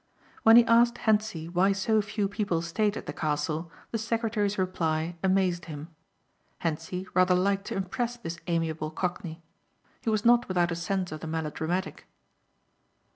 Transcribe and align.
When 0.41 0.55
he 0.55 0.65
asked 0.65 0.97
Hentzi 0.97 1.47
why 1.47 1.73
so 1.73 2.01
few 2.01 2.27
people 2.27 2.63
stayed 2.63 2.97
at 2.97 3.05
the 3.05 3.13
castle 3.13 3.71
the 3.91 3.99
secretary's 3.99 4.57
reply 4.57 5.15
amazed 5.23 5.65
him. 5.65 5.89
Hentzi 6.63 7.05
rather 7.13 7.35
liked 7.35 7.65
to 7.65 7.75
impress 7.75 8.17
this 8.17 8.39
amiable 8.47 8.89
cockney. 8.89 9.43
He 10.01 10.09
was 10.09 10.25
not 10.25 10.47
without 10.47 10.71
a 10.71 10.75
sense 10.75 11.11
of 11.11 11.19
the 11.19 11.27
melodramatic. 11.27 12.07